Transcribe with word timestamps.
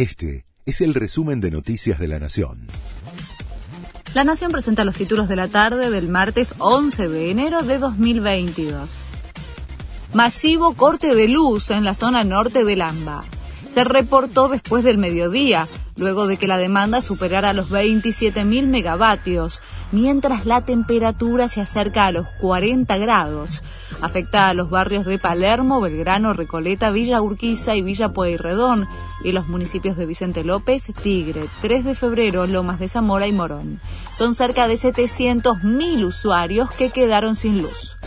Este 0.00 0.46
es 0.64 0.80
el 0.80 0.94
resumen 0.94 1.42
de 1.42 1.50
Noticias 1.50 1.98
de 1.98 2.08
la 2.08 2.18
Nación. 2.18 2.68
La 4.14 4.24
Nación 4.24 4.50
presenta 4.50 4.82
los 4.82 4.96
títulos 4.96 5.28
de 5.28 5.36
la 5.36 5.46
tarde 5.46 5.90
del 5.90 6.08
martes 6.08 6.54
11 6.58 7.10
de 7.10 7.30
enero 7.30 7.60
de 7.60 7.76
2022. 7.76 9.04
Masivo 10.14 10.72
corte 10.72 11.14
de 11.14 11.28
luz 11.28 11.70
en 11.70 11.84
la 11.84 11.92
zona 11.92 12.24
norte 12.24 12.64
del 12.64 12.80
AMBA. 12.80 13.24
Se 13.70 13.84
reportó 13.84 14.48
después 14.48 14.82
del 14.82 14.98
mediodía, 14.98 15.68
luego 15.96 16.26
de 16.26 16.36
que 16.36 16.48
la 16.48 16.58
demanda 16.58 17.00
superara 17.00 17.52
los 17.52 17.70
27.000 17.70 18.66
megavatios, 18.66 19.62
mientras 19.92 20.44
la 20.44 20.62
temperatura 20.62 21.48
se 21.48 21.60
acerca 21.60 22.06
a 22.06 22.10
los 22.10 22.26
40 22.40 22.96
grados. 22.98 23.62
Afecta 24.00 24.48
a 24.48 24.54
los 24.54 24.70
barrios 24.70 25.06
de 25.06 25.20
Palermo, 25.20 25.80
Belgrano, 25.80 26.32
Recoleta, 26.32 26.90
Villa 26.90 27.22
Urquiza 27.22 27.76
y 27.76 27.82
Villa 27.82 28.08
Pueyrredón 28.08 28.88
y 29.22 29.30
los 29.30 29.46
municipios 29.46 29.96
de 29.96 30.06
Vicente 30.06 30.42
López, 30.42 30.90
Tigre, 31.00 31.44
3 31.62 31.84
de 31.84 31.94
febrero, 31.94 32.48
Lomas 32.48 32.80
de 32.80 32.88
Zamora 32.88 33.28
y 33.28 33.32
Morón. 33.32 33.78
Son 34.12 34.34
cerca 34.34 34.66
de 34.66 34.74
700.000 34.74 36.04
usuarios 36.04 36.72
que 36.72 36.90
quedaron 36.90 37.36
sin 37.36 37.62
luz. 37.62 37.99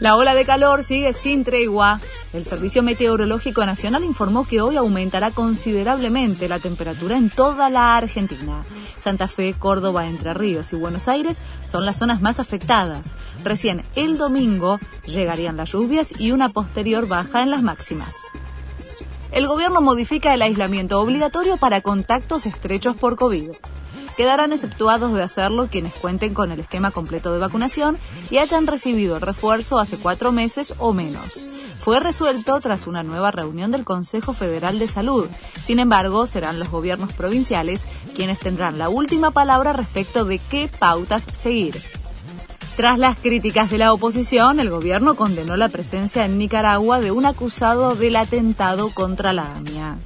La 0.00 0.16
ola 0.16 0.34
de 0.34 0.46
calor 0.46 0.82
sigue 0.82 1.12
sin 1.12 1.44
tregua. 1.44 2.00
El 2.32 2.46
Servicio 2.46 2.82
Meteorológico 2.82 3.66
Nacional 3.66 4.02
informó 4.02 4.46
que 4.46 4.62
hoy 4.62 4.78
aumentará 4.78 5.30
considerablemente 5.30 6.48
la 6.48 6.58
temperatura 6.58 7.18
en 7.18 7.28
toda 7.28 7.68
la 7.68 7.98
Argentina. 7.98 8.64
Santa 8.98 9.28
Fe, 9.28 9.52
Córdoba, 9.52 10.06
Entre 10.06 10.32
Ríos 10.32 10.72
y 10.72 10.76
Buenos 10.76 11.06
Aires 11.06 11.42
son 11.66 11.84
las 11.84 11.98
zonas 11.98 12.22
más 12.22 12.40
afectadas. 12.40 13.16
Recién 13.44 13.82
el 13.94 14.16
domingo 14.16 14.80
llegarían 15.04 15.58
las 15.58 15.72
lluvias 15.72 16.14
y 16.18 16.32
una 16.32 16.48
posterior 16.48 17.06
baja 17.06 17.42
en 17.42 17.50
las 17.50 17.62
máximas. 17.62 18.14
El 19.32 19.46
gobierno 19.46 19.82
modifica 19.82 20.32
el 20.32 20.40
aislamiento 20.40 20.98
obligatorio 20.98 21.58
para 21.58 21.82
contactos 21.82 22.46
estrechos 22.46 22.96
por 22.96 23.16
COVID 23.16 23.50
quedarán 24.20 24.52
exceptuados 24.52 25.14
de 25.14 25.22
hacerlo 25.22 25.68
quienes 25.70 25.94
cuenten 25.94 26.34
con 26.34 26.52
el 26.52 26.60
esquema 26.60 26.90
completo 26.90 27.32
de 27.32 27.38
vacunación 27.38 27.96
y 28.28 28.36
hayan 28.36 28.66
recibido 28.66 29.16
el 29.16 29.22
refuerzo 29.22 29.78
hace 29.78 29.96
cuatro 29.96 30.30
meses 30.30 30.74
o 30.76 30.92
menos. 30.92 31.48
Fue 31.80 32.00
resuelto 32.00 32.60
tras 32.60 32.86
una 32.86 33.02
nueva 33.02 33.30
reunión 33.30 33.70
del 33.70 33.86
Consejo 33.86 34.34
Federal 34.34 34.78
de 34.78 34.88
Salud. 34.88 35.26
Sin 35.58 35.78
embargo, 35.78 36.26
serán 36.26 36.58
los 36.58 36.68
gobiernos 36.68 37.14
provinciales 37.14 37.88
quienes 38.14 38.38
tendrán 38.38 38.76
la 38.76 38.90
última 38.90 39.30
palabra 39.30 39.72
respecto 39.72 40.26
de 40.26 40.38
qué 40.38 40.68
pautas 40.68 41.26
seguir. 41.32 41.80
Tras 42.76 42.98
las 42.98 43.16
críticas 43.16 43.70
de 43.70 43.78
la 43.78 43.90
oposición, 43.94 44.60
el 44.60 44.68
gobierno 44.68 45.14
condenó 45.14 45.56
la 45.56 45.70
presencia 45.70 46.26
en 46.26 46.36
Nicaragua 46.36 47.00
de 47.00 47.10
un 47.10 47.24
acusado 47.24 47.94
del 47.94 48.16
atentado 48.16 48.90
contra 48.90 49.32
la 49.32 49.50
AMIA. 49.54 49.96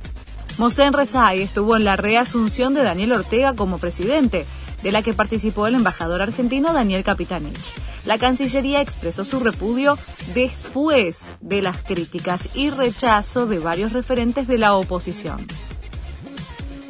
Mosén 0.56 0.92
Rezai 0.92 1.42
estuvo 1.42 1.76
en 1.76 1.84
la 1.84 1.96
reasunción 1.96 2.74
de 2.74 2.84
Daniel 2.84 3.12
Ortega 3.12 3.54
como 3.54 3.78
presidente, 3.78 4.46
de 4.84 4.92
la 4.92 5.02
que 5.02 5.12
participó 5.12 5.66
el 5.66 5.74
embajador 5.74 6.22
argentino 6.22 6.72
Daniel 6.72 7.02
Capitanich. 7.02 7.72
La 8.04 8.18
Cancillería 8.18 8.80
expresó 8.80 9.24
su 9.24 9.40
repudio 9.40 9.98
después 10.32 11.32
de 11.40 11.60
las 11.60 11.82
críticas 11.82 12.50
y 12.54 12.70
rechazo 12.70 13.46
de 13.46 13.58
varios 13.58 13.92
referentes 13.92 14.46
de 14.46 14.58
la 14.58 14.74
oposición. 14.74 15.44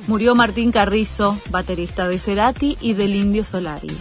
Murió 0.09 0.35
Martín 0.35 0.71
Carrizo, 0.71 1.39
baterista 1.49 2.07
de 2.07 2.19
Cerati 2.19 2.77
y 2.83 2.93
del 2.93 3.15
Indio 3.15 3.45
Solari. 3.45 3.97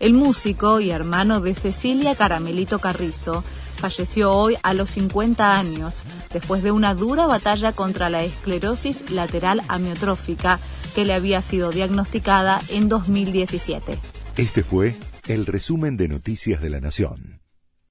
El 0.00 0.14
músico 0.14 0.80
y 0.80 0.90
hermano 0.90 1.40
de 1.40 1.54
Cecilia 1.54 2.14
Caramelito 2.14 2.78
Carrizo 2.78 3.44
falleció 3.82 4.32
hoy 4.32 4.56
a 4.62 4.74
los 4.74 4.90
50 4.90 5.58
años, 5.58 6.04
después 6.32 6.62
de 6.62 6.70
una 6.70 6.94
dura 6.94 7.26
batalla 7.26 7.72
contra 7.72 8.08
la 8.08 8.22
esclerosis 8.22 9.10
lateral 9.10 9.60
amiotrófica 9.66 10.60
que 10.94 11.04
le 11.04 11.14
había 11.14 11.42
sido 11.42 11.72
diagnosticada 11.72 12.60
en 12.68 12.88
2017. 12.88 13.98
Este 14.36 14.62
fue 14.62 14.94
el 15.26 15.46
resumen 15.46 15.96
de 15.96 16.06
Noticias 16.06 16.60
de 16.60 16.70
la 16.70 16.80
Nación. 16.80 17.41